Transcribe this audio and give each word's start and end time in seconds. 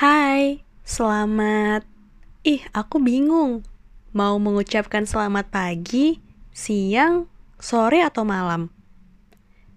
Hai, 0.00 0.64
selamat. 0.80 1.84
Ih, 2.40 2.64
aku 2.72 3.04
bingung. 3.04 3.68
Mau 4.16 4.40
mengucapkan 4.40 5.04
selamat 5.04 5.52
pagi, 5.52 6.24
siang, 6.56 7.28
sore, 7.60 8.00
atau 8.00 8.24
malam. 8.24 8.72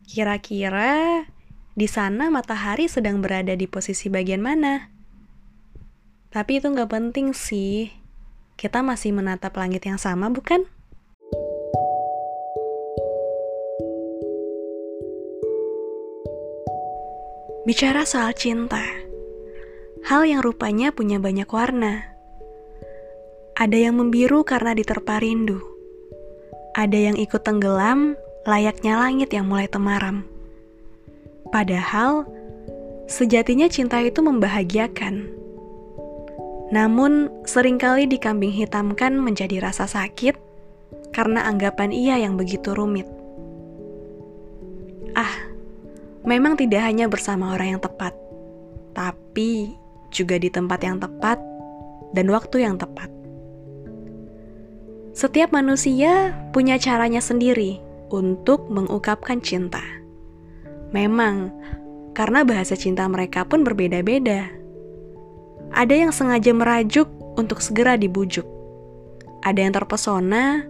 Kira-kira 0.07 1.27
di 1.75 1.91
sana 1.91 2.31
matahari 2.31 2.87
sedang 2.87 3.19
berada 3.19 3.51
di 3.51 3.67
posisi 3.67 4.07
bagian 4.07 4.39
mana? 4.39 4.87
Tapi 6.31 6.63
itu 6.63 6.71
nggak 6.71 6.87
penting 6.87 7.35
sih. 7.35 7.91
Kita 8.55 8.79
masih 8.79 9.11
menatap 9.11 9.51
langit 9.59 9.83
yang 9.83 9.99
sama, 9.99 10.31
bukan? 10.31 10.63
Bicara 17.67 18.07
soal 18.07 18.31
cinta, 18.31 19.02
hal 20.13 20.29
yang 20.29 20.45
rupanya 20.45 20.93
punya 20.93 21.17
banyak 21.17 21.49
warna. 21.49 22.05
Ada 23.57 23.89
yang 23.89 23.97
membiru 23.97 24.45
karena 24.45 24.77
diterpa 24.77 25.17
rindu. 25.17 25.57
Ada 26.77 27.09
yang 27.09 27.17
ikut 27.17 27.41
tenggelam, 27.41 28.13
layaknya 28.45 29.01
langit 29.01 29.33
yang 29.33 29.49
mulai 29.49 29.65
temaram. 29.65 30.21
Padahal, 31.49 32.29
sejatinya 33.09 33.65
cinta 33.65 34.05
itu 34.05 34.21
membahagiakan. 34.21 35.33
Namun, 36.69 37.33
sering 37.49 37.81
kali 37.81 38.05
dikambing 38.05 38.53
hitamkan 38.53 39.17
menjadi 39.17 39.65
rasa 39.65 39.89
sakit 39.89 40.37
karena 41.09 41.49
anggapan 41.49 41.89
ia 41.89 42.21
yang 42.21 42.37
begitu 42.37 42.69
rumit. 42.77 43.09
Ah, 45.17 45.49
memang 46.21 46.53
tidak 46.53 46.85
hanya 46.85 47.09
bersama 47.09 47.57
orang 47.57 47.77
yang 47.77 47.81
tepat, 47.81 48.13
tapi 48.93 49.81
juga 50.13 50.37
di 50.37 50.47
tempat 50.53 50.79
yang 50.85 51.01
tepat 51.01 51.41
dan 52.13 52.29
waktu 52.29 52.63
yang 52.63 52.77
tepat. 52.77 53.09
Setiap 55.13 55.49
manusia 55.53 56.33
punya 56.53 56.77
caranya 56.77 57.21
sendiri 57.21 57.81
untuk 58.13 58.69
mengungkapkan 58.69 59.41
cinta. 59.41 59.81
Memang, 60.93 61.49
karena 62.13 62.45
bahasa 62.45 62.77
cinta 62.77 63.09
mereka 63.09 63.45
pun 63.45 63.65
berbeda-beda. 63.65 64.49
Ada 65.73 66.05
yang 66.05 66.13
sengaja 66.13 66.53
merajuk 66.53 67.09
untuk 67.33 67.61
segera 67.65 67.97
dibujuk. 67.97 68.45
Ada 69.41 69.65
yang 69.65 69.73
terpesona 69.73 70.65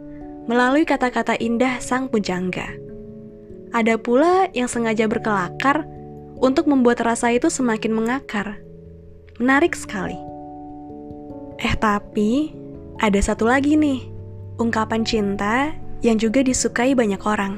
melalui 0.47 0.87
kata-kata 0.87 1.35
indah 1.39 1.83
sang 1.83 2.07
pujangga 2.07 2.83
ada 3.73 3.97
pula 3.97 4.53
yang 4.53 4.69
sengaja 4.69 5.09
berkelakar 5.09 5.89
untuk 6.37 6.69
membuat 6.69 7.01
rasa 7.01 7.33
itu 7.33 7.49
semakin 7.49 7.89
mengakar. 7.89 8.61
Menarik 9.41 9.73
sekali. 9.73 10.13
Eh 11.57 11.73
tapi, 11.81 12.53
ada 13.01 13.17
satu 13.17 13.49
lagi 13.49 13.73
nih, 13.73 14.05
ungkapan 14.61 15.01
cinta 15.01 15.73
yang 16.05 16.21
juga 16.21 16.45
disukai 16.45 16.93
banyak 16.93 17.17
orang. 17.25 17.57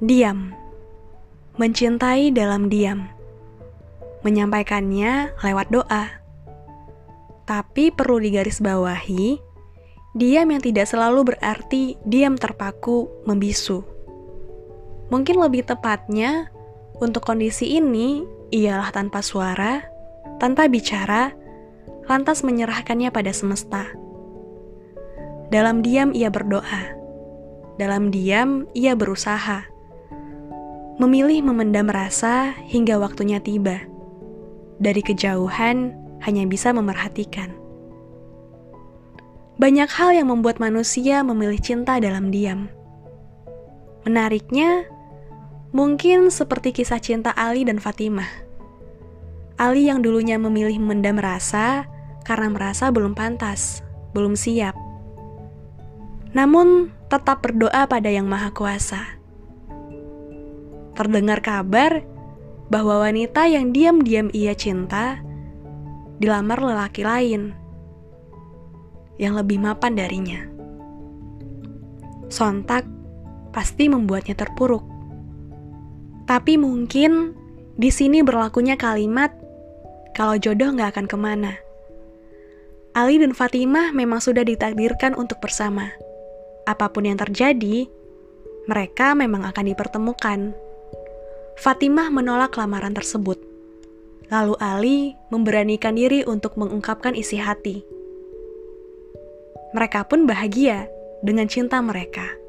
Diam. 0.00 0.56
Mencintai 1.60 2.32
dalam 2.32 2.72
diam. 2.72 3.12
Menyampaikannya 4.24 5.36
lewat 5.44 5.68
doa. 5.68 6.08
Tapi 7.44 7.92
perlu 7.92 8.16
digarisbawahi, 8.16 9.36
diam 10.16 10.48
yang 10.48 10.62
tidak 10.64 10.88
selalu 10.88 11.36
berarti 11.36 12.00
diam 12.08 12.40
terpaku 12.40 13.04
membisu. 13.28 13.84
Mungkin 15.12 15.36
lebih 15.36 15.68
tepatnya, 15.68 16.48
untuk 17.04 17.20
kondisi 17.20 17.76
ini 17.76 18.24
ialah 18.48 18.88
tanpa 18.96 19.20
suara, 19.20 19.91
tanpa 20.38 20.66
bicara, 20.66 21.32
lantas 22.10 22.42
menyerahkannya 22.42 23.08
pada 23.14 23.30
semesta. 23.30 23.88
Dalam 25.52 25.84
diam 25.84 26.10
ia 26.16 26.32
berdoa, 26.32 26.96
dalam 27.76 28.08
diam 28.08 28.64
ia 28.72 28.96
berusaha, 28.96 29.68
memilih 30.96 31.44
memendam 31.44 31.88
rasa 31.92 32.56
hingga 32.68 32.96
waktunya 32.98 33.38
tiba. 33.38 33.84
Dari 34.82 34.98
kejauhan 34.98 35.94
hanya 36.26 36.44
bisa 36.48 36.74
memerhatikan. 36.74 37.54
Banyak 39.60 39.90
hal 39.94 40.16
yang 40.16 40.32
membuat 40.32 40.58
manusia 40.58 41.22
memilih 41.22 41.60
cinta 41.62 42.02
dalam 42.02 42.34
diam. 42.34 42.66
Menariknya, 44.02 44.90
Mungkin 45.72 46.28
seperti 46.28 46.76
kisah 46.76 47.00
cinta 47.00 47.32
Ali 47.32 47.64
dan 47.64 47.80
Fatimah. 47.80 48.28
Ali 49.60 49.88
yang 49.88 50.00
dulunya 50.00 50.40
memilih 50.40 50.80
mendam 50.80 51.20
rasa 51.20 51.86
karena 52.24 52.48
merasa 52.52 52.88
belum 52.88 53.12
pantas, 53.12 53.82
belum 54.16 54.38
siap. 54.38 54.74
Namun 56.32 56.88
tetap 57.12 57.44
berdoa 57.44 57.84
pada 57.84 58.08
Yang 58.08 58.26
Maha 58.28 58.50
Kuasa. 58.56 59.02
Terdengar 60.96 61.44
kabar 61.44 62.04
bahwa 62.72 63.04
wanita 63.04 63.44
yang 63.48 63.74
diam-diam 63.74 64.32
ia 64.32 64.56
cinta 64.56 65.20
dilamar 66.16 66.62
lelaki 66.62 67.04
lain 67.04 67.52
yang 69.20 69.36
lebih 69.36 69.60
mapan 69.60 69.92
darinya. 69.92 70.40
Sontak 72.32 72.88
pasti 73.52 73.92
membuatnya 73.92 74.32
terpuruk. 74.32 74.88
Tapi 76.24 76.56
mungkin 76.56 77.36
di 77.76 77.92
sini 77.92 78.24
berlakunya 78.24 78.80
kalimat 78.80 79.41
kalau 80.12 80.36
jodoh 80.36 80.72
nggak 80.72 80.96
akan 80.96 81.06
ke 81.08 81.16
mana. 81.16 81.52
Ali 82.92 83.16
dan 83.16 83.32
Fatimah 83.32 83.96
memang 83.96 84.20
sudah 84.20 84.44
ditakdirkan 84.44 85.16
untuk 85.16 85.40
bersama. 85.40 85.96
Apa 86.68 86.92
pun 86.92 87.08
yang 87.08 87.16
terjadi, 87.16 87.88
mereka 88.68 89.16
memang 89.16 89.48
akan 89.48 89.64
dipertemukan. 89.72 90.52
Fatimah 91.56 92.12
menolak 92.12 92.52
lamaran 92.60 92.92
tersebut. 92.92 93.40
Lalu 94.28 94.54
Ali 94.60 94.98
memberanikan 95.32 95.96
diri 95.96 96.24
untuk 96.24 96.56
mengungkapkan 96.60 97.16
isi 97.16 97.40
hati. 97.40 97.84
Mereka 99.72 100.04
pun 100.08 100.28
bahagia 100.28 100.88
dengan 101.24 101.48
cinta 101.48 101.80
mereka. 101.80 102.41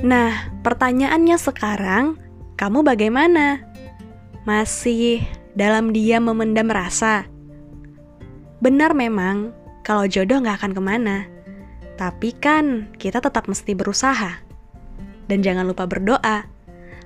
Nah, 0.00 0.48
pertanyaannya 0.64 1.36
sekarang, 1.36 2.16
kamu 2.56 2.80
bagaimana? 2.80 3.60
Masih 4.48 5.20
dalam 5.52 5.92
diam 5.92 6.24
memendam 6.24 6.72
rasa? 6.72 7.28
Benar 8.64 8.96
memang, 8.96 9.52
kalau 9.84 10.08
jodoh 10.08 10.40
nggak 10.40 10.64
akan 10.64 10.72
ke 10.72 10.82
mana. 10.82 11.16
Tapi 12.00 12.32
kan, 12.32 12.88
kita 12.96 13.20
tetap 13.20 13.44
mesti 13.44 13.76
berusaha. 13.76 14.40
Dan 15.28 15.44
jangan 15.44 15.68
lupa 15.68 15.84
berdoa. 15.84 16.48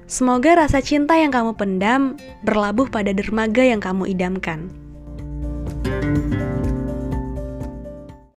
Semoga 0.07 0.55
rasa 0.63 0.79
cinta 0.79 1.19
yang 1.19 1.35
kamu 1.35 1.59
pendam 1.59 2.15
berlabuh 2.47 2.87
pada 2.95 3.11
dermaga 3.11 3.67
yang 3.67 3.83
kamu 3.83 4.15
idamkan. 4.15 4.71
thank 5.85 6.35
you 6.35 6.54